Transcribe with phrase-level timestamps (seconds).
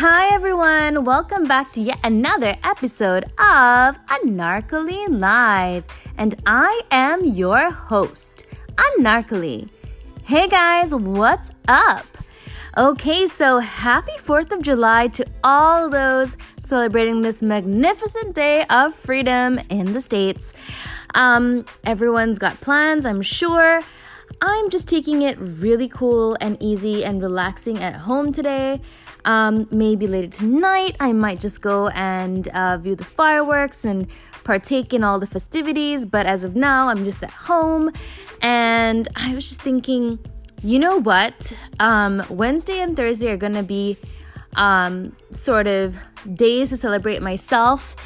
[0.00, 1.02] Hi, everyone.
[1.02, 5.84] Welcome back to yet another episode of Anarkali Live.
[6.16, 9.68] And I am your host, Anarkali.
[10.22, 12.06] Hey, guys, what's up?
[12.76, 19.58] Okay, so happy 4th of July to all those celebrating this magnificent day of freedom
[19.68, 20.52] in the States.
[21.16, 23.80] Um, everyone's got plans, I'm sure.
[24.40, 28.80] I'm just taking it really cool and easy and relaxing at home today.
[29.28, 34.06] Um, maybe later tonight, I might just go and uh, view the fireworks and
[34.42, 36.06] partake in all the festivities.
[36.06, 37.92] But as of now, I'm just at home.
[38.40, 40.18] And I was just thinking,
[40.62, 41.52] you know what?
[41.78, 43.98] Um, Wednesday and Thursday are going to be
[44.54, 45.98] um, sort of
[46.32, 47.96] days to celebrate myself.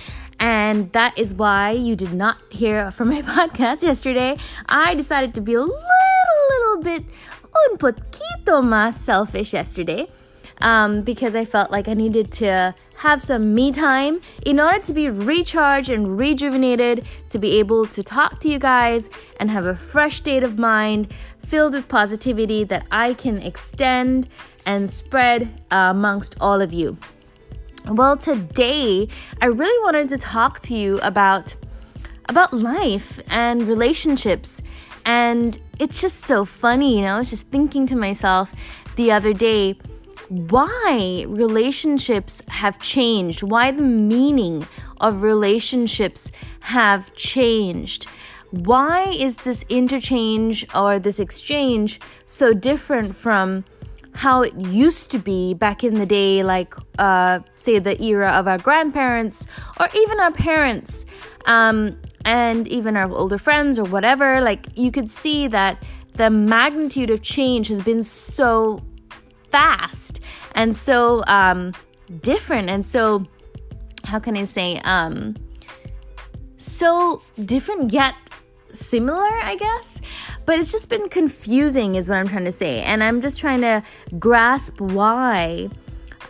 [0.40, 4.38] And that is why you did not hear from my podcast yesterday.
[4.68, 5.78] I decided to be a little,
[6.50, 7.04] little bit
[7.70, 10.09] un poquito más selfish yesterday
[10.61, 14.93] um, because I felt like I needed to have some me time in order to
[14.93, 19.10] be recharged and rejuvenated, to be able to talk to you guys
[19.41, 21.13] and have a fresh state of mind
[21.45, 24.29] filled with positivity that I can extend
[24.66, 26.96] and spread uh, amongst all of you.
[27.87, 29.09] Well, today
[29.41, 31.57] I really wanted to talk to you about
[32.29, 34.63] about life and relationships.
[35.04, 37.16] And it's just so funny, you know.
[37.16, 38.54] I was just thinking to myself
[38.96, 39.76] the other day
[40.33, 44.66] why relationships have changed, why the meaning
[44.99, 48.07] of relationships have changed.
[48.51, 53.66] Why is this interchange or this exchange so different from
[54.15, 58.49] how it used to be back in the day, like, uh, say, the era of
[58.49, 59.47] our grandparents
[59.79, 61.05] or even our parents
[61.45, 64.41] um, and even our older friends or whatever?
[64.41, 65.83] Like, you could see that
[66.15, 68.83] the magnitude of change has been so
[69.53, 70.20] fast
[70.54, 71.72] and so um,
[72.20, 73.25] different and so
[74.04, 75.36] how can I say um,
[76.56, 78.14] so different yet
[78.72, 80.00] similar, I guess.
[80.46, 82.82] But it's just been confusing, is what I'm trying to say.
[82.82, 83.82] And I'm just trying to
[84.18, 85.68] grasp why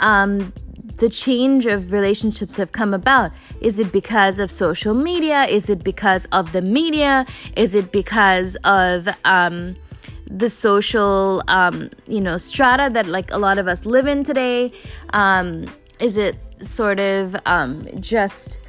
[0.01, 0.53] um,
[0.97, 3.33] the change of relationships have come about.
[3.61, 5.45] Is it because of social media?
[5.45, 7.27] Is it because of the media?
[7.57, 9.77] Is it because of um,
[10.39, 14.73] the social um, you know strata that like a lot of us live in today
[15.11, 15.67] um,
[16.01, 18.61] is it sort of um, just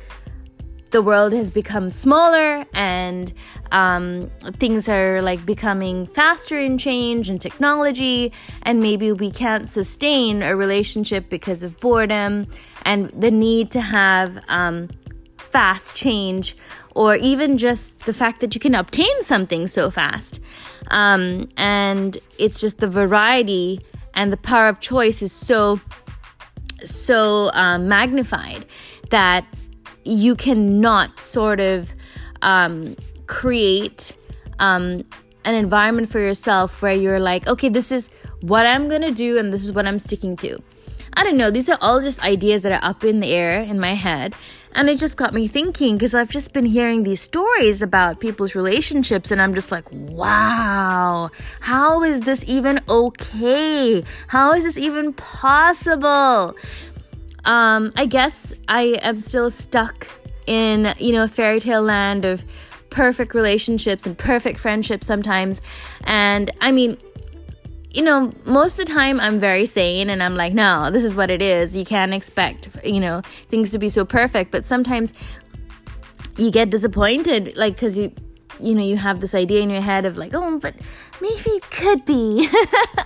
[0.91, 3.33] the world has become smaller and
[3.71, 4.29] um,
[4.59, 8.31] things are like becoming faster in change and technology
[8.61, 12.45] and maybe we can't sustain a relationship because of boredom
[12.85, 14.87] and the need to have um,
[15.53, 16.55] fast change
[16.95, 20.39] or even just the fact that you can obtain something so fast
[20.91, 23.79] um, and it's just the variety
[24.13, 25.79] and the power of choice is so
[26.83, 28.65] so um, magnified
[29.09, 29.45] that
[30.03, 31.93] you cannot sort of
[32.41, 32.95] um,
[33.27, 34.15] create
[34.59, 35.03] um,
[35.45, 38.09] an environment for yourself where you're like, okay, this is
[38.41, 40.61] what I'm gonna do and this is what I'm sticking to.
[41.15, 43.79] I don't know, these are all just ideas that are up in the air in
[43.79, 44.35] my head.
[44.75, 48.55] And it just got me thinking because I've just been hearing these stories about people's
[48.55, 51.29] relationships, and I'm just like, wow,
[51.59, 54.03] how is this even okay?
[54.27, 56.55] How is this even possible?
[57.45, 60.07] Um, I guess I am still stuck
[60.47, 62.43] in, you know, fairy tale land of
[62.89, 65.61] perfect relationships and perfect friendships sometimes.
[66.05, 66.97] And I mean,
[67.93, 71.15] you know, most of the time I'm very sane and I'm like, no, this is
[71.15, 71.75] what it is.
[71.75, 74.51] You can't expect, you know, things to be so perfect.
[74.51, 75.13] But sometimes
[76.35, 78.11] you get disappointed, like, because you,
[78.59, 80.73] you know, you have this idea in your head of like, oh, but
[81.21, 82.49] maybe it could be.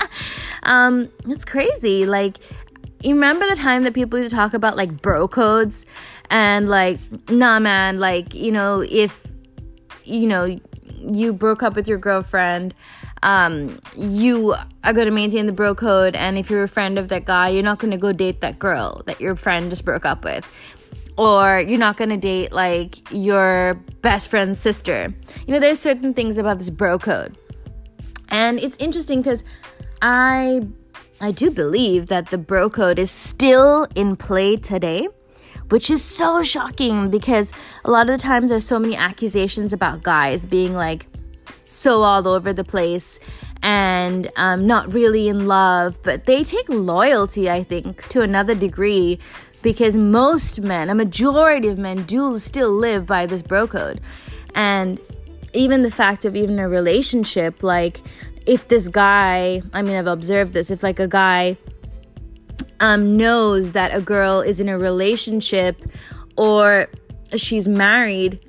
[0.64, 2.06] um, it's crazy.
[2.06, 2.38] Like,
[3.04, 5.86] you remember the time that people used to talk about like bro codes
[6.30, 7.00] and like,
[7.30, 9.28] nah, man, like, you know, if,
[10.06, 10.58] you know,
[10.98, 12.74] you broke up with your girlfriend
[13.24, 16.16] um, you are going to maintain the bro code.
[16.16, 18.60] And if you're a friend of that guy, you're not going to go date that
[18.60, 20.46] girl that your friend just broke up with.
[21.18, 25.14] Or you're not going to date like your best friend's sister.
[25.48, 27.38] You know, there's certain things about this bro code.
[28.30, 29.44] And it's interesting because
[30.02, 30.62] I
[31.20, 35.08] I do believe that the bro code is still in play today,
[35.70, 37.52] which is so shocking because
[37.84, 41.08] a lot of the times there's so many accusations about guys being like
[41.70, 43.20] so all over the place
[43.64, 49.20] and um, not really in love, but they take loyalty, I think, to another degree
[49.62, 54.00] because most men, a majority of men, do still live by this bro code.
[54.56, 55.00] And
[55.54, 58.02] even the fact of even a relationship, like
[58.46, 61.58] if this guy, I mean, I've observed this, if like a guy
[62.80, 65.82] um, knows that a girl is in a relationship
[66.38, 66.88] or
[67.36, 68.40] she's married,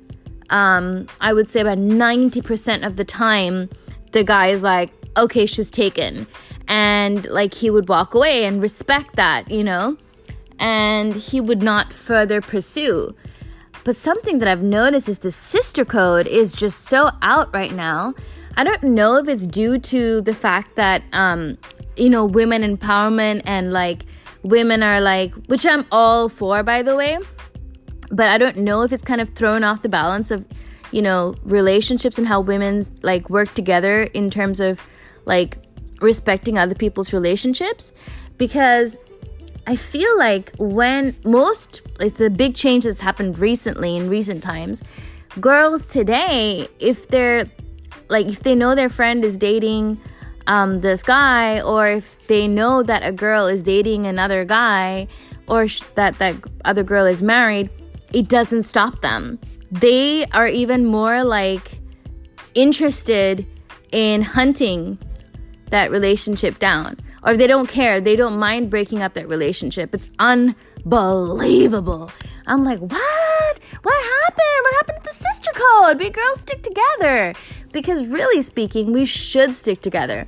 [0.49, 3.69] um, I would say about 90% of the time,
[4.11, 6.27] the guy is like, okay, she's taken.
[6.67, 9.97] And like he would walk away and respect that, you know?
[10.59, 13.15] And he would not further pursue.
[13.83, 18.13] But something that I've noticed is the sister code is just so out right now.
[18.57, 21.57] I don't know if it's due to the fact that, um,
[21.95, 24.05] you know, women empowerment and like
[24.43, 27.19] women are like, which I'm all for, by the way.
[28.11, 30.45] But I don't know if it's kind of thrown off the balance of,
[30.91, 34.81] you know, relationships and how women like work together in terms of
[35.25, 35.57] like
[36.01, 37.93] respecting other people's relationships.
[38.37, 38.97] Because
[39.67, 44.81] I feel like when most, it's a big change that's happened recently in recent times.
[45.39, 47.45] Girls today, if they're
[48.09, 50.01] like, if they know their friend is dating
[50.47, 55.07] um, this guy, or if they know that a girl is dating another guy,
[55.47, 56.35] or sh- that that
[56.65, 57.69] other girl is married,
[58.13, 59.39] it doesn't stop them.
[59.71, 61.79] They are even more like
[62.55, 63.45] interested
[63.91, 64.97] in hunting
[65.69, 69.93] that relationship down or they don't care, they don't mind breaking up that relationship.
[69.93, 72.11] It's unbelievable.
[72.47, 73.59] I'm like, what?
[73.83, 74.59] What happened?
[74.61, 75.99] What happened to the sister code?
[75.99, 77.33] We girls stick together.
[77.71, 80.27] Because really speaking, we should stick together.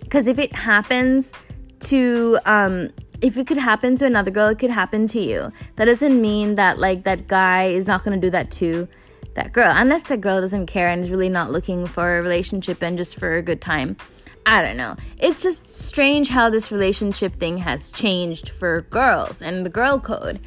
[0.00, 1.32] Because if it happens
[1.80, 2.90] to, um,
[3.22, 5.52] if it could happen to another girl, it could happen to you.
[5.76, 8.88] That doesn't mean that like that guy is not gonna do that to
[9.34, 12.82] that girl, unless that girl doesn't care and is really not looking for a relationship
[12.82, 13.96] and just for a good time.
[14.44, 14.96] I don't know.
[15.18, 20.40] It's just strange how this relationship thing has changed for girls and the girl code.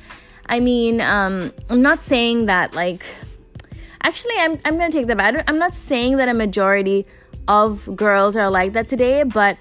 [0.48, 3.06] I mean, um, I'm not saying that like.
[4.02, 5.44] Actually, I'm I'm gonna take that back.
[5.48, 7.08] I'm not saying that a majority
[7.48, 9.58] of girls are like that today, but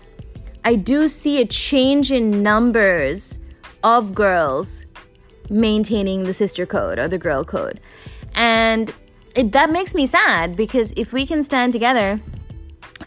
[0.64, 3.38] I do see a change in numbers
[3.82, 4.86] of girls
[5.50, 7.80] maintaining the sister code or the girl code,
[8.34, 8.92] and
[9.34, 12.20] it, that makes me sad because if we can stand together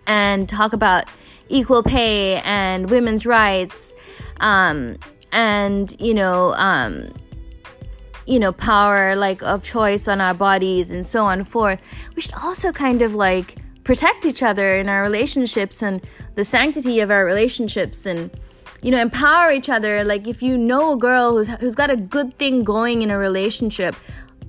[0.05, 1.05] and talk about
[1.49, 3.93] equal pay and women's rights
[4.39, 4.97] um,
[5.31, 7.09] and you know um,
[8.25, 11.79] you know power like of choice on our bodies and so on and forth
[12.15, 16.01] we should also kind of like protect each other in our relationships and
[16.37, 18.31] the sanctity of our relationships and
[18.81, 21.97] you know empower each other like if you know a girl who's, who's got a
[21.97, 23.95] good thing going in a relationship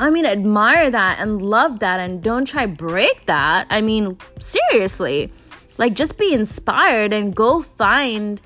[0.01, 3.67] I mean, admire that and love that and don't try break that.
[3.69, 5.33] I mean, seriously.
[5.77, 8.41] Like just be inspired and go find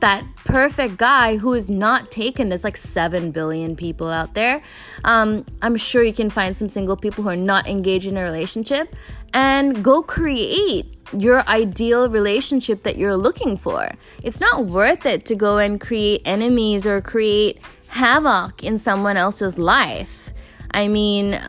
[0.00, 2.48] that perfect guy who is not taken.
[2.48, 4.62] There's like 7 billion people out there.
[5.04, 8.22] Um, I'm sure you can find some single people who are not engaged in a
[8.22, 8.94] relationship
[9.32, 13.90] and go create your ideal relationship that you're looking for.
[14.22, 19.58] It's not worth it to go and create enemies or create havoc in someone else's
[19.58, 20.32] life.
[20.72, 21.40] I mean,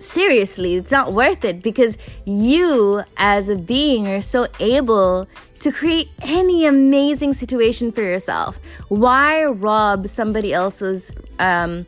[0.00, 5.28] seriously, it's not worth it because you, as a being, are so able
[5.60, 8.60] to create any amazing situation for yourself.
[8.88, 11.86] Why rob somebody else's um,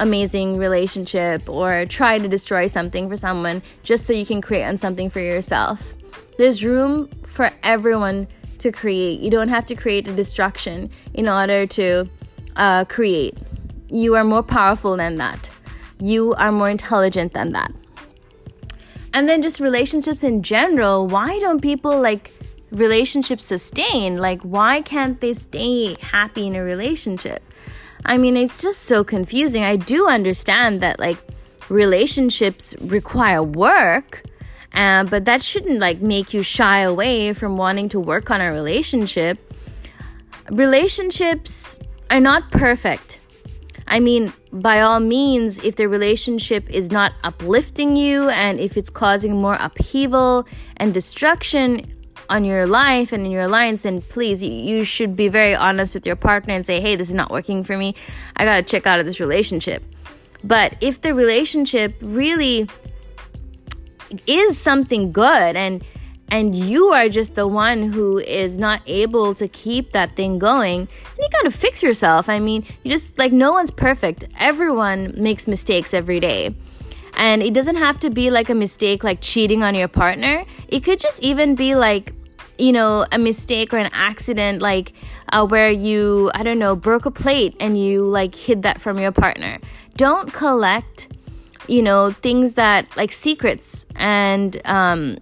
[0.00, 4.78] amazing relationship or try to destroy something for someone just so you can create on
[4.78, 5.94] something for yourself?
[6.38, 8.26] There's room for everyone
[8.58, 9.20] to create.
[9.20, 12.08] You don't have to create a destruction in order to
[12.56, 13.38] uh, create.
[13.88, 15.50] You are more powerful than that.
[16.00, 17.72] You are more intelligent than that.
[19.12, 22.32] And then just relationships in general, why don't people like
[22.70, 24.16] relationships sustain?
[24.16, 27.42] Like, why can't they stay happy in a relationship?
[28.04, 29.62] I mean, it's just so confusing.
[29.62, 31.18] I do understand that like
[31.68, 34.22] relationships require work,
[34.74, 38.50] uh, but that shouldn't like make you shy away from wanting to work on a
[38.50, 39.38] relationship.
[40.50, 41.78] Relationships
[42.10, 43.18] are not perfect.
[43.86, 48.90] I mean, by all means, if the relationship is not uplifting you and if it's
[48.90, 51.99] causing more upheaval and destruction
[52.30, 56.06] on your life and in your alliance, then please, you should be very honest with
[56.06, 57.94] your partner and say, hey, this is not working for me.
[58.36, 59.82] I gotta check out of this relationship.
[60.42, 62.68] But if the relationship really
[64.26, 65.84] is something good and
[66.32, 70.86] and you are just the one who is not able to keep that thing going,
[70.86, 72.28] then you gotta fix yourself.
[72.28, 74.24] I mean, you just like no one's perfect.
[74.38, 76.54] Everyone makes mistakes every day.
[77.14, 80.44] And it doesn't have to be like a mistake like cheating on your partner.
[80.68, 82.14] It could just even be like,
[82.60, 84.92] you know, a mistake or an accident like
[85.32, 88.98] uh, where you, I don't know, broke a plate and you like hid that from
[88.98, 89.58] your partner.
[89.96, 91.08] Don't collect,
[91.68, 95.18] you know, things that like secrets and, um,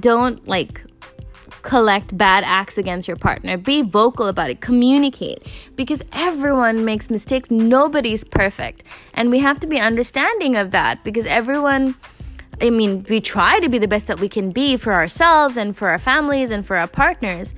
[0.00, 0.82] don't like
[1.62, 3.56] collect bad acts against your partner.
[3.56, 5.42] Be vocal about it, communicate
[5.74, 7.50] because everyone makes mistakes.
[7.50, 8.84] Nobody's perfect.
[9.14, 11.96] And we have to be understanding of that because everyone.
[12.60, 15.76] I mean, we try to be the best that we can be for ourselves and
[15.76, 17.54] for our families and for our partners,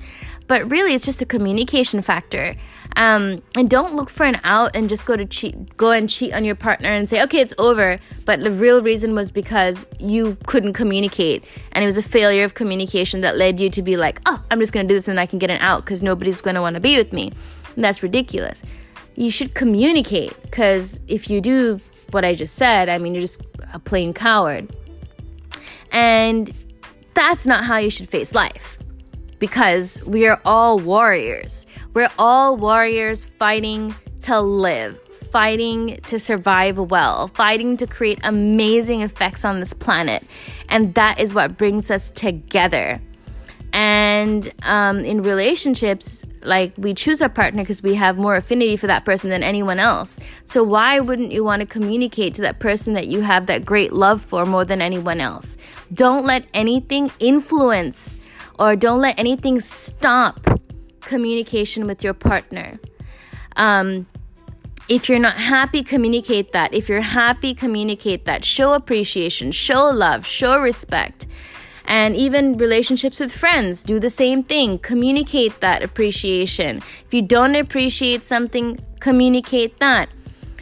[0.47, 2.55] but really it's just a communication factor.
[2.97, 6.33] Um, and don't look for an out and just go to cheat, go and cheat
[6.33, 7.99] on your partner and say, okay, it's over.
[8.25, 12.55] But the real reason was because you couldn't communicate, and it was a failure of
[12.55, 15.27] communication that led you to be like, oh, I'm just gonna do this and I
[15.27, 17.31] can get an out because nobody's gonna want to be with me.
[17.75, 18.63] And that's ridiculous.
[19.15, 21.79] You should communicate because if you do
[22.11, 23.41] what I just said, I mean, you're just
[23.73, 24.75] a plain coward.
[25.91, 26.51] And
[27.13, 28.79] that's not how you should face life
[29.39, 31.65] because we are all warriors.
[31.93, 34.99] We're all warriors fighting to live,
[35.31, 40.23] fighting to survive well, fighting to create amazing effects on this planet.
[40.67, 43.01] And that is what brings us together.
[43.71, 48.87] And um, in relationships, like we choose our partner because we have more affinity for
[48.87, 50.17] that person than anyone else.
[50.45, 53.93] So why wouldn't you want to communicate to that person that you have that great
[53.93, 55.55] love for more than anyone else?
[55.93, 58.17] Don't let anything influence
[58.57, 60.45] or don't let anything stop
[61.01, 62.79] communication with your partner.
[63.55, 64.07] Um,
[64.87, 66.73] if you're not happy, communicate that.
[66.73, 68.43] If you're happy, communicate that.
[68.43, 71.27] Show appreciation, show love, show respect.
[71.89, 74.79] And even relationships with friends, do the same thing.
[74.79, 76.77] Communicate that appreciation.
[76.77, 80.07] If you don't appreciate something, communicate that.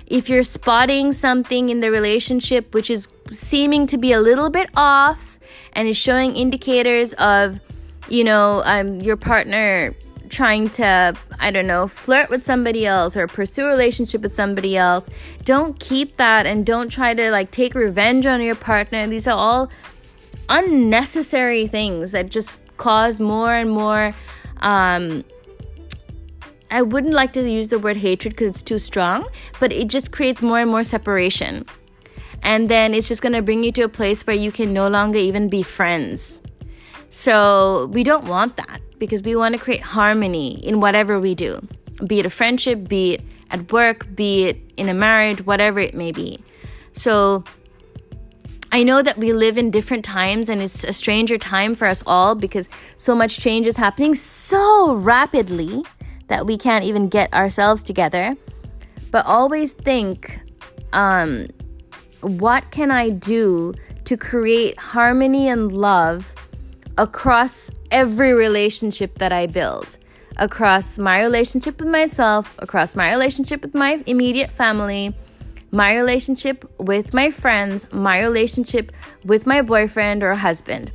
[0.07, 4.69] If you're spotting something in the relationship which is seeming to be a little bit
[4.75, 5.37] off
[5.73, 7.59] and is showing indicators of
[8.09, 9.93] you know, um, your partner
[10.29, 14.75] trying to, I don't know, flirt with somebody else or pursue a relationship with somebody
[14.75, 15.09] else,
[15.43, 19.07] don't keep that and don't try to like take revenge on your partner.
[19.07, 19.69] These are all
[20.49, 24.13] unnecessary things that just cause more and more.
[24.61, 25.23] Um,
[26.69, 29.27] I wouldn't like to use the word hatred because it's too strong,
[29.59, 31.65] but it just creates more and more separation.
[32.43, 34.87] And then it's just going to bring you to a place where you can no
[34.87, 36.41] longer even be friends.
[37.09, 41.65] So we don't want that because we want to create harmony in whatever we do,
[42.05, 45.93] be it a friendship, be it at work, be it in a marriage, whatever it
[45.93, 46.43] may be.
[46.91, 47.43] So
[48.71, 52.03] I know that we live in different times and it's a stranger time for us
[52.05, 55.83] all because so much change is happening so rapidly
[56.27, 58.35] that we can't even get ourselves together.
[59.11, 60.39] But always think
[60.91, 61.47] um,
[62.21, 66.33] what can I do to create harmony and love
[66.97, 69.97] across every relationship that I build
[70.37, 75.15] across my relationship with myself, across my relationship with my immediate family,
[75.71, 78.91] my relationship with my friends, my relationship
[79.25, 80.91] with my boyfriend or husband.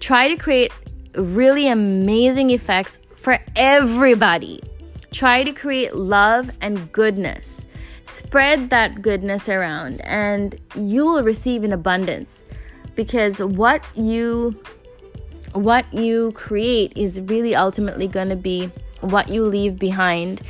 [0.00, 0.72] Try to create
[1.16, 4.62] really amazing effects for everybody.
[5.12, 7.68] Try to create love and goodness.
[8.04, 12.44] Spread that goodness around, and you will receive in abundance
[12.94, 14.60] because what you
[15.52, 20.40] what you create is really ultimately going to be what you leave behind.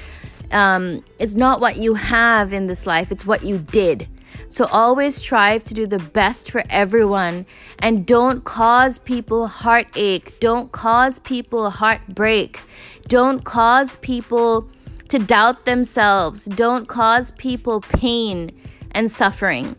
[0.53, 4.09] Um, it's not what you have in this life, it's what you did.
[4.49, 7.47] So always strive to do the best for everyone
[7.79, 10.39] and don't cause people heartache.
[10.41, 12.61] Don't cause people heartbreak.
[13.09, 14.69] Don't cause people
[15.09, 16.45] to doubt themselves.
[16.45, 18.51] Don't cause people pain
[18.91, 19.75] and suffering.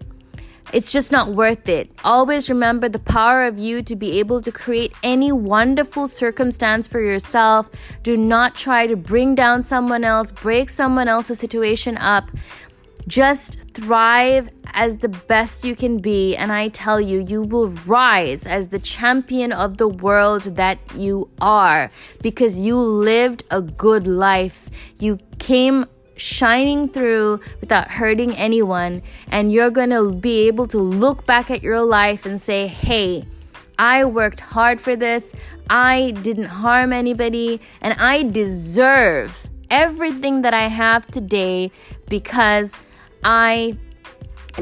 [0.72, 1.91] It's just not worth it.
[2.03, 7.01] Always remember the power of you to be able to create any wonderful circumstance for
[7.01, 7.70] yourself.
[8.01, 12.32] Do not try to bring down someone else, break someone else's situation up.
[13.08, 18.48] Just thrive as the best you can be, and I tell you, you will rise
[18.48, 21.91] as the champion of the world that you are
[22.22, 24.70] because you lived a good life.
[25.00, 29.01] You came shining through without hurting anyone.
[29.29, 33.24] And you're going to be able to look back at your life and say, hey,
[33.79, 35.34] I worked hard for this.
[35.70, 37.60] I didn't harm anybody.
[37.82, 41.72] And I deserve everything that I have today
[42.08, 42.75] because
[43.24, 43.77] I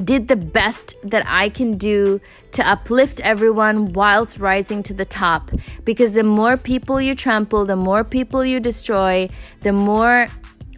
[0.06, 2.22] did the best that I can do
[2.54, 5.52] to uplift everyone whilst rising to the top.
[5.84, 9.30] Because the more people you trample, the more people you destroy,
[9.64, 10.28] the more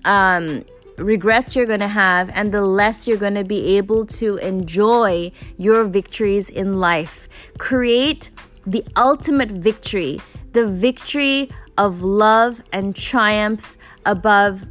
[0.06, 0.64] um,
[0.98, 5.32] regrets you're going to have and the less you're going to be able to enjoy
[5.58, 7.28] your victories in life.
[7.58, 8.30] Create
[8.66, 10.22] the ultimate victory,
[10.54, 14.66] the victory of love and triumph above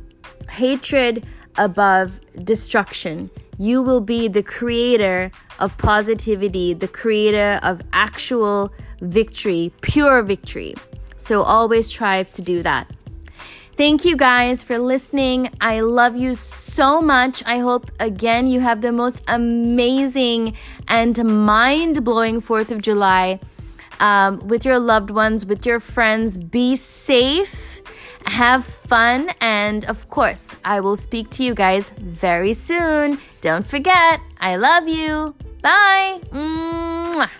[0.51, 3.31] hatred, above destruction.
[3.59, 10.75] You will be the creator of positivity, the creator of actual victory, pure victory.
[11.19, 12.91] So always strive to do that.
[13.77, 15.49] Thank you guys for listening.
[15.61, 17.43] I love you so much.
[17.47, 20.57] I hope again you have the most amazing
[20.89, 23.41] and mind blowing 4th of July
[23.99, 26.37] um, with your loved ones, with your friends.
[26.37, 27.81] Be safe,
[28.27, 33.19] have fun, and of course, I will speak to you guys very soon.
[33.41, 35.35] Don't forget, I love you.
[35.63, 36.21] Bye.
[36.31, 37.31] Mm.